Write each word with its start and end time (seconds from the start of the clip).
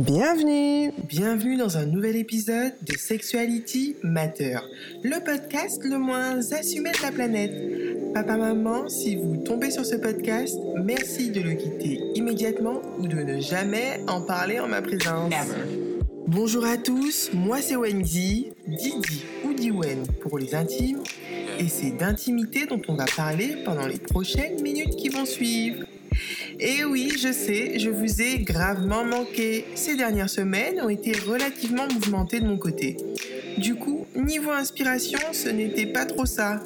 Bienvenue 0.00 0.92
Bienvenue 1.08 1.56
dans 1.56 1.78
un 1.78 1.86
nouvel 1.86 2.16
épisode 2.16 2.74
de 2.82 2.92
Sexuality 2.98 3.96
Matter, 4.02 4.58
le 5.02 5.24
podcast 5.24 5.80
le 5.82 5.96
moins 5.96 6.38
assumé 6.52 6.90
de 6.90 7.02
la 7.02 7.10
planète. 7.10 8.12
Papa, 8.12 8.36
maman, 8.36 8.90
si 8.90 9.16
vous 9.16 9.38
tombez 9.38 9.70
sur 9.70 9.86
ce 9.86 9.96
podcast, 9.96 10.54
merci 10.84 11.30
de 11.30 11.40
le 11.40 11.54
quitter 11.54 11.98
immédiatement 12.14 12.82
ou 12.98 13.08
de 13.08 13.16
ne 13.16 13.40
jamais 13.40 14.00
en 14.06 14.20
parler 14.20 14.60
en 14.60 14.68
ma 14.68 14.82
présence. 14.82 15.32
Bonjour 16.26 16.66
à 16.66 16.76
tous, 16.76 17.30
moi 17.32 17.62
c'est 17.62 17.76
Wendy, 17.76 18.52
Didi 18.66 19.24
ou 19.46 19.54
Diwen 19.54 20.06
pour 20.20 20.38
les 20.38 20.54
intimes, 20.54 21.02
et 21.58 21.68
c'est 21.68 21.92
d'intimité 21.92 22.66
dont 22.66 22.82
on 22.88 22.96
va 22.96 23.06
parler 23.16 23.56
pendant 23.64 23.86
les 23.86 23.98
prochaines 23.98 24.60
minutes 24.60 24.94
qui 24.96 25.08
vont 25.08 25.24
suivre. 25.24 25.86
Et 26.58 26.84
oui, 26.84 27.12
je 27.18 27.32
sais, 27.32 27.78
je 27.78 27.90
vous 27.90 28.22
ai 28.22 28.38
gravement 28.38 29.04
manqué. 29.04 29.66
Ces 29.74 29.96
dernières 29.96 30.30
semaines 30.30 30.80
ont 30.80 30.88
été 30.88 31.12
relativement 31.12 31.86
mouvementées 31.92 32.40
de 32.40 32.46
mon 32.46 32.56
côté. 32.56 32.96
Du 33.58 33.74
coup, 33.74 34.06
niveau 34.14 34.50
inspiration, 34.50 35.18
ce 35.32 35.48
n'était 35.48 35.86
pas 35.86 36.06
trop 36.06 36.24
ça. 36.24 36.62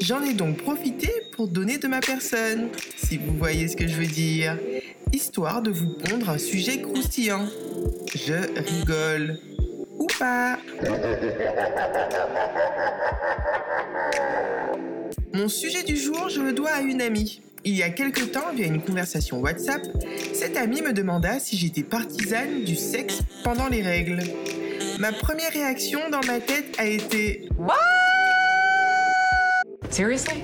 J'en 0.00 0.22
ai 0.22 0.34
donc 0.34 0.56
profité 0.56 1.10
pour 1.36 1.48
donner 1.48 1.78
de 1.78 1.86
ma 1.86 2.00
personne, 2.00 2.68
si 2.96 3.16
vous 3.16 3.36
voyez 3.36 3.68
ce 3.68 3.76
que 3.76 3.86
je 3.86 3.94
veux 3.94 4.06
dire, 4.06 4.58
histoire 5.12 5.62
de 5.62 5.70
vous 5.70 5.94
pondre 5.94 6.30
un 6.30 6.38
sujet 6.38 6.80
croustillant. 6.80 7.46
Je 8.14 8.34
rigole. 8.78 9.38
Ou 9.98 10.06
pas. 10.18 10.58
Mon 15.32 15.48
sujet 15.48 15.82
du 15.82 15.96
jour, 15.96 16.28
je 16.28 16.40
le 16.40 16.52
dois 16.52 16.70
à 16.70 16.80
une 16.80 17.02
amie. 17.02 17.40
Il 17.64 17.74
y 17.74 17.82
a 17.82 17.90
quelque 17.90 18.24
temps, 18.24 18.52
via 18.54 18.66
une 18.66 18.80
conversation 18.80 19.40
WhatsApp, 19.40 19.82
cette 20.32 20.56
amie 20.56 20.80
me 20.80 20.92
demanda 20.92 21.40
si 21.40 21.56
j'étais 21.56 21.82
partisane 21.82 22.64
du 22.64 22.76
sexe 22.76 23.20
pendant 23.42 23.68
les 23.68 23.82
règles. 23.82 24.20
Ma 24.98 25.12
première 25.12 25.52
réaction 25.52 26.00
dans 26.10 26.20
ma 26.26 26.40
tête 26.40 26.76
a 26.78 26.86
été 26.86 27.48
What? 27.58 27.74
Seriously? 29.90 30.42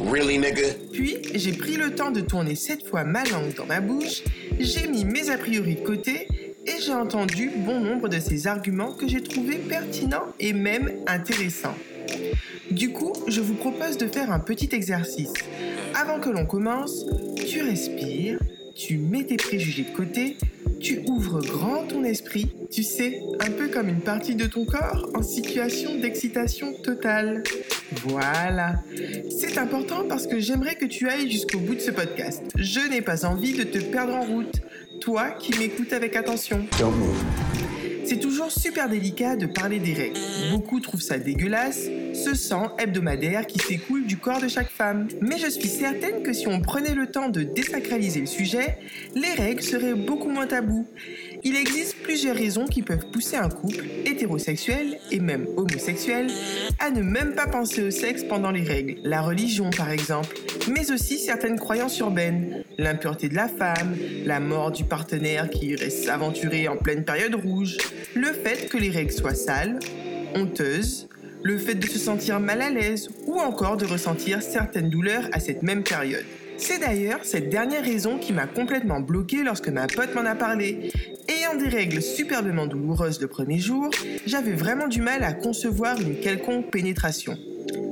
Really, 0.00 0.38
nigga? 0.38 0.68
Puis, 0.92 1.18
j'ai 1.34 1.52
pris 1.52 1.76
le 1.76 1.94
temps 1.94 2.10
de 2.10 2.20
tourner 2.20 2.54
cette 2.54 2.86
fois 2.86 3.04
ma 3.04 3.24
langue 3.24 3.54
dans 3.56 3.66
ma 3.66 3.80
bouche, 3.80 4.22
j'ai 4.58 4.86
mis 4.86 5.04
mes 5.04 5.30
a 5.30 5.38
priori 5.38 5.74
de 5.76 5.80
côté 5.80 6.28
et 6.66 6.80
j'ai 6.80 6.94
entendu 6.94 7.50
bon 7.56 7.80
nombre 7.80 8.08
de 8.08 8.20
ces 8.20 8.46
arguments 8.46 8.92
que 8.92 9.08
j'ai 9.08 9.22
trouvés 9.22 9.58
pertinents 9.58 10.26
et 10.38 10.52
même 10.52 10.90
intéressants. 11.06 11.74
Du 12.70 12.90
coup, 12.90 13.12
je 13.28 13.40
vous 13.40 13.54
propose 13.54 13.96
de 13.96 14.06
faire 14.06 14.32
un 14.32 14.40
petit 14.40 14.68
exercice. 14.72 15.32
Avant 15.94 16.18
que 16.18 16.30
l'on 16.30 16.46
commence, 16.46 17.04
tu 17.46 17.62
respires, 17.62 18.38
tu 18.74 18.98
mets 18.98 19.24
tes 19.24 19.36
préjugés 19.36 19.84
de 19.84 19.96
côté, 19.96 20.36
tu 20.80 21.00
ouvres 21.06 21.40
grand 21.40 21.84
ton 21.84 22.04
esprit, 22.04 22.50
tu 22.70 22.82
sais, 22.82 23.22
un 23.40 23.50
peu 23.50 23.68
comme 23.68 23.88
une 23.88 24.00
partie 24.00 24.34
de 24.34 24.46
ton 24.46 24.64
corps 24.64 25.08
en 25.14 25.22
situation 25.22 25.94
d'excitation 25.94 26.74
totale. 26.82 27.42
Voilà. 28.04 28.82
C'est 29.30 29.56
important 29.56 30.04
parce 30.08 30.26
que 30.26 30.40
j'aimerais 30.40 30.74
que 30.74 30.84
tu 30.84 31.08
ailles 31.08 31.30
jusqu'au 31.30 31.58
bout 31.58 31.74
de 31.74 31.80
ce 31.80 31.90
podcast. 31.90 32.42
Je 32.56 32.80
n'ai 32.90 33.02
pas 33.02 33.24
envie 33.24 33.52
de 33.52 33.62
te 33.62 33.78
perdre 33.78 34.14
en 34.14 34.22
route. 34.22 34.60
Toi 35.00 35.30
qui 35.30 35.58
m'écoutes 35.58 35.92
avec 35.92 36.16
attention. 36.16 36.66
C'est 38.04 38.20
toujours 38.20 38.52
super 38.52 38.88
délicat 38.88 39.36
de 39.36 39.46
parler 39.46 39.78
des 39.78 39.94
règles. 39.94 40.18
Beaucoup 40.50 40.78
trouvent 40.80 41.00
ça 41.00 41.18
dégueulasse, 41.18 41.88
ce 42.12 42.34
sang 42.34 42.76
hebdomadaire 42.78 43.46
qui 43.46 43.58
s'écoule 43.58 44.06
du 44.06 44.18
corps 44.18 44.40
de 44.40 44.48
chaque 44.48 44.70
femme. 44.70 45.08
Mais 45.20 45.38
je 45.38 45.48
suis 45.48 45.68
certaine 45.68 46.22
que 46.22 46.32
si 46.32 46.46
on 46.46 46.60
prenait 46.60 46.94
le 46.94 47.06
temps 47.10 47.30
de 47.30 47.42
désacraliser 47.42 48.20
le 48.20 48.26
sujet, 48.26 48.78
les 49.14 49.32
règles 49.32 49.62
seraient 49.62 49.94
beaucoup 49.94 50.28
moins 50.28 50.46
tabous. 50.46 50.86
Il 51.46 51.56
existe 51.56 51.96
plusieurs 52.02 52.36
raisons 52.36 52.64
qui 52.64 52.80
peuvent 52.80 53.10
pousser 53.12 53.36
un 53.36 53.50
couple, 53.50 53.84
hétérosexuel 54.06 54.98
et 55.10 55.20
même 55.20 55.46
homosexuel, 55.58 56.28
à 56.78 56.90
ne 56.90 57.02
même 57.02 57.34
pas 57.34 57.46
penser 57.46 57.82
au 57.82 57.90
sexe 57.90 58.24
pendant 58.24 58.50
les 58.50 58.62
règles. 58.62 58.96
La 59.04 59.20
religion 59.20 59.68
par 59.68 59.90
exemple, 59.90 60.34
mais 60.72 60.90
aussi 60.90 61.18
certaines 61.18 61.58
croyances 61.58 61.98
urbaines, 61.98 62.64
l'impureté 62.78 63.28
de 63.28 63.34
la 63.34 63.48
femme, 63.48 63.94
la 64.24 64.40
mort 64.40 64.72
du 64.72 64.84
partenaire 64.84 65.50
qui 65.50 65.66
irait 65.66 65.90
s'aventurer 65.90 66.66
en 66.66 66.76
pleine 66.76 67.04
période 67.04 67.34
rouge, 67.34 67.76
le 68.14 68.32
fait 68.32 68.70
que 68.70 68.78
les 68.78 68.88
règles 68.88 69.12
soient 69.12 69.34
sales, 69.34 69.78
honteuses, 70.34 71.10
le 71.42 71.58
fait 71.58 71.74
de 71.74 71.86
se 71.86 71.98
sentir 71.98 72.40
mal 72.40 72.62
à 72.62 72.70
l'aise 72.70 73.10
ou 73.26 73.38
encore 73.38 73.76
de 73.76 73.84
ressentir 73.84 74.42
certaines 74.42 74.88
douleurs 74.88 75.28
à 75.32 75.40
cette 75.40 75.62
même 75.62 75.82
période. 75.82 76.24
C'est 76.56 76.78
d'ailleurs 76.78 77.24
cette 77.24 77.48
dernière 77.48 77.84
raison 77.84 78.18
qui 78.18 78.32
m'a 78.32 78.46
complètement 78.46 79.00
bloqué 79.00 79.42
lorsque 79.42 79.68
ma 79.68 79.86
pote 79.86 80.14
m'en 80.14 80.24
a 80.24 80.34
parlé. 80.34 80.92
Ayant 81.44 81.56
des 81.56 81.68
règles 81.68 82.00
superbement 82.00 82.66
douloureuses 82.66 83.20
le 83.20 83.26
premier 83.26 83.58
jour, 83.58 83.90
j'avais 84.24 84.52
vraiment 84.52 84.88
du 84.88 85.02
mal 85.02 85.22
à 85.22 85.34
concevoir 85.34 86.00
une 86.00 86.18
quelconque 86.18 86.70
pénétration. 86.70 87.36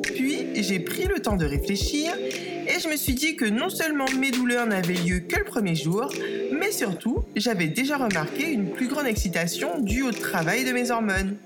Puis, 0.03 0.47
j'ai 0.55 0.81
pris 0.81 1.05
le 1.05 1.21
temps 1.21 1.37
de 1.37 1.45
réfléchir 1.45 2.15
et 2.17 2.81
je 2.81 2.89
me 2.89 2.97
suis 2.97 3.13
dit 3.13 3.37
que 3.37 3.45
non 3.45 3.69
seulement 3.69 4.07
mes 4.19 4.31
douleurs 4.31 4.67
n'avaient 4.67 4.95
lieu 4.95 5.21
que 5.21 5.37
le 5.37 5.45
premier 5.45 5.75
jour, 5.75 6.11
mais 6.59 6.73
surtout, 6.73 7.25
j'avais 7.37 7.67
déjà 7.67 7.99
remarqué 7.99 8.51
une 8.51 8.71
plus 8.71 8.89
grande 8.89 9.07
excitation 9.07 9.81
due 9.81 10.05
au 10.05 10.13
travail 10.13 10.65
de 10.65 10.73
mes 10.73 10.91
hormones. 10.91 11.37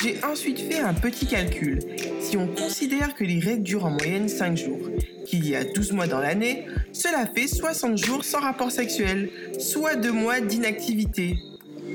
J'ai 0.00 0.22
ensuite 0.24 0.60
fait 0.60 0.80
un 0.80 0.94
petit 0.94 1.26
calcul. 1.26 1.80
Si 2.20 2.36
on 2.36 2.46
considère 2.46 3.14
que 3.14 3.24
les 3.24 3.40
règles 3.40 3.64
durent 3.64 3.86
en 3.86 3.90
moyenne 3.90 4.28
5 4.28 4.56
jours, 4.56 4.88
qu'il 5.26 5.48
y 5.48 5.56
a 5.56 5.64
12 5.64 5.92
mois 5.92 6.06
dans 6.06 6.20
l'année, 6.20 6.66
cela 6.94 7.26
fait 7.26 7.48
60 7.48 7.98
jours 7.98 8.24
sans 8.24 8.40
rapport 8.40 8.70
sexuel, 8.70 9.28
soit 9.58 9.96
2 9.96 10.12
mois 10.12 10.40
d'inactivité. 10.40 11.36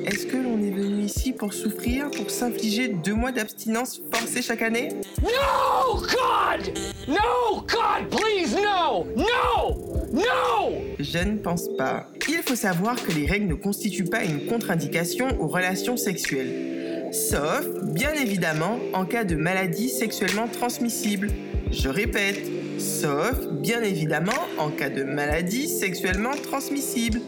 Est-ce 0.06 0.28
que 0.28 0.38
l'on 0.38 0.62
est 0.62 0.72
venu 0.72 1.04
ici 1.04 1.34
pour 1.34 1.54
souffrir, 1.54 2.12
pour 2.12 2.30
s'infliger 2.30 2.90
2 2.90 3.14
mois 3.14 3.32
d'abstinence 3.32 4.02
forcée 4.14 4.42
chaque 4.42 4.62
année? 4.62 4.90
No, 5.24 5.96
God! 5.96 6.78
No, 7.08 7.62
God, 7.62 8.10
please, 8.10 8.56
no! 8.56 9.06
No! 9.16 10.06
No! 10.14 10.76
Je 11.00 11.18
ne 11.20 11.38
pense 11.38 11.70
pas. 11.78 12.08
Il 12.28 12.42
faut 12.46 12.56
savoir 12.56 13.02
que 13.02 13.12
les 13.12 13.26
règles 13.26 13.48
ne 13.48 13.56
constituent 13.56 14.04
pas 14.04 14.24
une 14.24 14.46
contre-indication 14.46 15.28
aux 15.40 15.48
relations 15.48 15.98
sexuelles. 15.98 17.10
Sauf, 17.12 17.66
bien 17.84 18.14
évidemment, 18.14 18.78
en 18.94 19.06
cas 19.06 19.24
de 19.24 19.36
maladie 19.36 19.90
sexuellement 19.90 20.48
transmissible. 20.48 21.30
Je 21.72 21.90
répète, 21.90 22.40
sauf, 22.80 23.48
bien 23.52 23.82
évidemment, 23.82 24.32
en 24.58 24.70
cas 24.70 24.90
de 24.90 25.04
maladie 25.04 25.68
sexuellement 25.68 26.32
transmissible. 26.32 27.20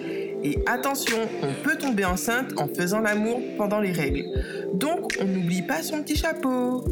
Et 0.44 0.57
attention, 0.66 1.17
on 1.44 1.53
peut 1.63 1.78
tomber 1.78 2.06
enceinte 2.06 2.51
en 2.57 2.67
faisant 2.67 3.00
l'amour 3.00 3.39
pendant 3.57 3.79
les 3.79 3.91
règles. 3.91 4.25
Donc, 4.73 5.17
on 5.19 5.25
n'oublie 5.25 5.62
pas 5.62 5.84
son 5.84 6.01
petit 6.01 6.16
chapeau. 6.16 6.84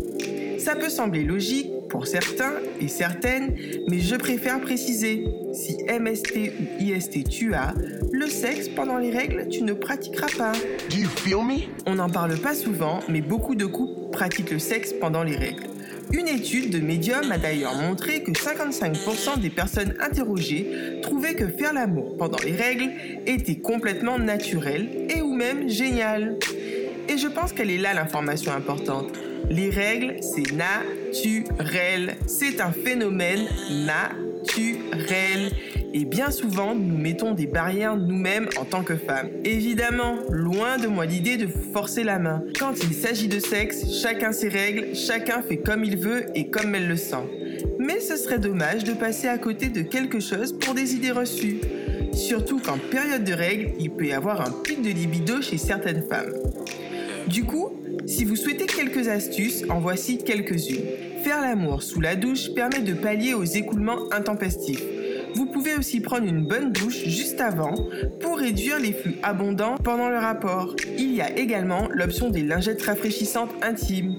Ça 0.59 0.75
peut 0.75 0.89
sembler 0.89 1.23
logique 1.23 1.71
pour 1.89 2.05
certains 2.05 2.53
et 2.79 2.87
certaines, 2.87 3.55
mais 3.87 3.99
je 3.99 4.15
préfère 4.15 4.61
préciser. 4.61 5.25
Si 5.53 5.77
MST 5.85 6.35
ou 6.37 6.83
IST 6.83 7.27
tu 7.27 7.55
as, 7.55 7.73
le 8.11 8.27
sexe 8.27 8.69
pendant 8.69 8.97
les 8.97 9.09
règles, 9.09 9.47
tu 9.49 9.63
ne 9.63 9.73
pratiqueras 9.73 10.27
pas. 10.37 10.51
Do 10.91 10.97
you 10.97 11.07
feel 11.07 11.43
me? 11.43 11.61
On 11.87 11.95
n'en 11.95 12.09
parle 12.09 12.37
pas 12.37 12.53
souvent, 12.53 12.99
mais 13.07 13.21
beaucoup 13.21 13.55
de 13.55 13.65
couples 13.65 14.11
pratiquent 14.11 14.51
le 14.51 14.59
sexe 14.59 14.93
pendant 14.93 15.23
les 15.23 15.35
règles. 15.35 15.68
Une 16.11 16.27
étude 16.27 16.71
de 16.71 16.79
Medium 16.79 17.31
a 17.31 17.37
d'ailleurs 17.37 17.75
montré 17.75 18.23
que 18.23 18.31
55% 18.31 19.39
des 19.39 19.51
personnes 19.51 19.93
interrogées 19.99 20.99
trouvaient 21.03 21.35
que 21.35 21.47
faire 21.47 21.71
l'amour 21.71 22.17
pendant 22.17 22.39
les 22.43 22.55
règles 22.55 22.89
était 23.27 23.57
complètement 23.57 24.17
naturel 24.17 24.89
et 25.09 25.21
ou 25.21 25.33
même 25.33 25.69
génial. 25.69 26.37
Et 27.07 27.17
je 27.17 27.27
pense 27.27 27.53
qu'elle 27.53 27.69
est 27.69 27.77
là 27.77 27.93
l'information 27.93 28.51
importante. 28.51 29.11
Les 29.49 29.69
règles, 29.69 30.15
c'est 30.21 30.51
naturel. 30.51 32.15
C'est 32.25 32.59
un 32.59 32.71
phénomène 32.71 33.47
naturel. 33.85 35.51
Et 35.93 36.05
bien 36.05 36.29
souvent, 36.29 36.75
nous 36.75 36.97
mettons 36.97 37.33
des 37.33 37.47
barrières 37.47 37.97
nous-mêmes 37.97 38.47
en 38.59 38.65
tant 38.65 38.83
que 38.83 38.95
femmes. 38.95 39.29
Évidemment, 39.43 40.17
loin 40.29 40.77
de 40.77 40.87
moi 40.87 41.05
l'idée 41.05 41.37
de 41.37 41.45
vous 41.45 41.71
forcer 41.73 42.03
la 42.03 42.19
main. 42.19 42.43
Quand 42.59 42.73
il 42.83 42.93
s'agit 42.93 43.27
de 43.27 43.39
sexe, 43.39 44.01
chacun 44.01 44.31
ses 44.31 44.49
règles, 44.49 44.95
chacun 44.95 45.41
fait 45.41 45.57
comme 45.57 45.83
il 45.83 45.97
veut 45.97 46.25
et 46.35 46.49
comme 46.49 46.75
elle 46.75 46.87
le 46.87 46.97
sent. 46.97 47.25
Mais 47.79 47.99
ce 47.99 48.17
serait 48.17 48.39
dommage 48.39 48.83
de 48.83 48.93
passer 48.93 49.27
à 49.27 49.37
côté 49.37 49.69
de 49.69 49.81
quelque 49.81 50.19
chose 50.19 50.53
pour 50.53 50.75
des 50.75 50.93
idées 50.93 51.11
reçues. 51.11 51.59
Surtout 52.13 52.59
qu'en 52.59 52.77
période 52.77 53.23
de 53.23 53.33
règles, 53.33 53.71
il 53.79 53.89
peut 53.89 54.07
y 54.07 54.13
avoir 54.13 54.41
un 54.41 54.51
pic 54.51 54.81
de 54.81 54.89
libido 54.89 55.41
chez 55.41 55.57
certaines 55.57 56.03
femmes. 56.03 56.33
Du 57.27 57.45
coup, 57.45 57.69
si 58.05 58.25
vous 58.25 58.35
souhaitez 58.35 58.65
quelques 58.65 59.07
astuces, 59.07 59.63
en 59.69 59.79
voici 59.79 60.17
quelques-unes. 60.17 60.85
Faire 61.23 61.41
l'amour 61.41 61.83
sous 61.83 61.99
la 61.99 62.15
douche 62.15 62.53
permet 62.55 62.79
de 62.79 62.93
pallier 62.93 63.33
aux 63.33 63.43
écoulements 63.43 64.11
intempestifs. 64.11 64.83
Vous 65.35 65.45
pouvez 65.45 65.75
aussi 65.75 65.99
prendre 65.99 66.25
une 66.25 66.45
bonne 66.45 66.71
douche 66.71 67.03
juste 67.05 67.39
avant 67.41 67.75
pour 68.19 68.37
réduire 68.37 68.79
les 68.79 68.93
flux 68.93 69.15
abondants 69.23 69.75
pendant 69.75 70.09
le 70.09 70.17
rapport. 70.17 70.75
Il 70.97 71.13
y 71.13 71.21
a 71.21 71.37
également 71.37 71.87
l'option 71.91 72.29
des 72.29 72.41
lingettes 72.41 72.81
rafraîchissantes 72.81 73.51
intimes. 73.61 74.15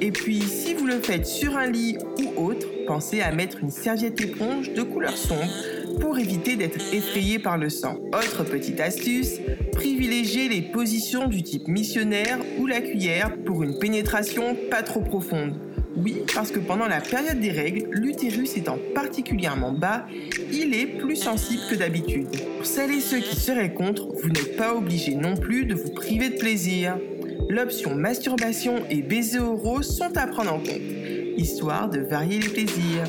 Et 0.00 0.10
puis, 0.10 0.40
si 0.40 0.74
vous 0.74 0.86
le 0.86 1.00
faites 1.00 1.26
sur 1.26 1.56
un 1.56 1.70
lit 1.70 1.96
ou 2.18 2.40
autre, 2.40 2.66
pensez 2.86 3.20
à 3.20 3.32
mettre 3.32 3.58
une 3.62 3.70
serviette 3.70 4.20
éponge 4.20 4.72
de 4.72 4.82
couleur 4.82 5.16
sombre 5.16 5.52
pour 6.00 6.18
éviter 6.18 6.56
d'être 6.56 6.92
effrayé 6.92 7.38
par 7.38 7.58
le 7.58 7.70
sang. 7.70 7.98
Autre 8.12 8.44
petite 8.44 8.80
astuce, 8.80 9.38
privilégiez 9.72 10.48
les 10.48 10.62
positions 10.62 11.28
du 11.28 11.42
type 11.42 11.68
missionnaire 11.68 12.38
ou 12.58 12.66
la 12.66 12.80
cuillère 12.80 13.36
pour 13.44 13.62
une 13.62 13.78
pénétration 13.78 14.56
pas 14.70 14.82
trop 14.82 15.00
profonde. 15.00 15.54
Oui, 15.96 16.22
parce 16.34 16.50
que 16.50 16.58
pendant 16.58 16.86
la 16.86 17.00
période 17.00 17.40
des 17.40 17.50
règles, 17.50 17.86
l'utérus 17.90 18.56
étant 18.56 18.78
particulièrement 18.94 19.72
bas, 19.72 20.06
il 20.50 20.74
est 20.74 20.86
plus 20.86 21.16
sensible 21.16 21.62
que 21.70 21.74
d'habitude. 21.74 22.28
Pour 22.56 22.66
celles 22.66 22.92
et 22.92 23.00
ceux 23.00 23.20
qui 23.20 23.36
seraient 23.36 23.74
contre, 23.74 24.08
vous 24.22 24.28
n'êtes 24.28 24.56
pas 24.56 24.74
obligé 24.74 25.14
non 25.14 25.36
plus 25.36 25.66
de 25.66 25.74
vous 25.74 25.90
priver 25.90 26.30
de 26.30 26.36
plaisir. 26.36 26.96
L'option 27.48 27.94
masturbation 27.94 28.84
et 28.88 29.02
baiser 29.02 29.38
oraux 29.38 29.82
sont 29.82 30.16
à 30.16 30.26
prendre 30.26 30.54
en 30.54 30.58
compte, 30.58 30.80
histoire 31.36 31.90
de 31.90 32.00
varier 32.00 32.38
les 32.38 32.48
plaisirs. 32.48 33.04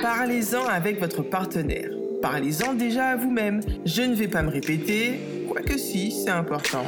Parlez-en 0.00 0.64
avec 0.64 1.00
votre 1.00 1.22
partenaire. 1.22 1.90
Parlez-en 2.22 2.74
déjà 2.74 3.08
à 3.08 3.16
vous-même. 3.16 3.60
Je 3.84 4.02
ne 4.02 4.14
vais 4.14 4.28
pas 4.28 4.42
me 4.42 4.50
répéter, 4.50 5.20
quoique 5.48 5.76
si, 5.76 6.10
c'est 6.10 6.30
important. 6.30 6.84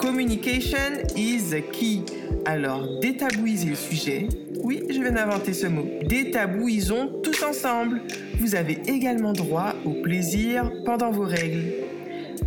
Communication 0.00 1.04
is 1.14 1.52
key. 1.72 2.02
Alors 2.46 3.00
détabouisez 3.00 3.68
le 3.68 3.74
sujet. 3.74 4.28
Oui, 4.62 4.82
je 4.88 4.98
viens 5.00 5.12
d'inventer 5.12 5.52
ce 5.52 5.66
mot. 5.66 5.84
Détabouisons 6.02 7.20
tous 7.22 7.42
ensemble. 7.42 8.00
Vous 8.38 8.54
avez 8.54 8.78
également 8.86 9.34
droit 9.34 9.74
au 9.84 10.00
plaisir 10.02 10.72
pendant 10.86 11.10
vos 11.10 11.26
règles. 11.26 11.64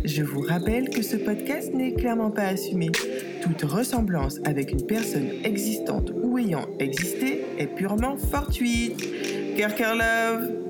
Je 0.04 0.22
vous 0.22 0.40
rappelle 0.40 0.90
que 0.90 1.02
ce 1.02 1.16
podcast 1.16 1.72
n'est 1.72 1.94
clairement 1.94 2.30
pas 2.30 2.48
assumé. 2.48 2.90
Toute 3.40 3.62
ressemblance 3.62 4.40
avec 4.44 4.72
une 4.72 4.84
personne 4.84 5.28
existante 5.44 6.10
ou 6.22 6.36
ayant 6.38 6.66
existé 6.80 7.44
est 7.58 7.68
purement 7.68 8.16
fortuite. 8.16 9.00
Cœur, 9.56 9.74
cœur, 9.76 9.94
love 9.94 10.63